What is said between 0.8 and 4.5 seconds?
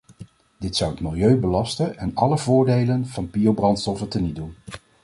het milieu belasten en alle voordelen van biobrandstoffen teniet